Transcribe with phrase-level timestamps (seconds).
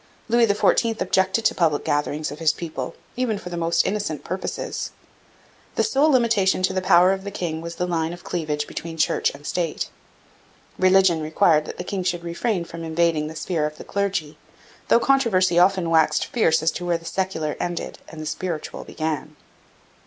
[0.27, 4.89] Louis XIV objected to public gatherings of his people, even for the most innocent purposes.
[5.75, 8.97] The sole limitation to the power of the king was the line of cleavage between
[8.97, 9.91] Church and State.
[10.79, 14.39] Religion required that the king should refrain from invading the sphere of the clergy,
[14.87, 19.35] though controversy often waxed fierce as to where the secular ended and the spiritual began.